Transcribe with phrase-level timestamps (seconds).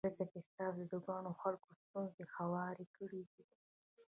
[0.09, 3.43] ځکه چې تاسې د ګڼو خلکو ستونزې هوارې کړې دي.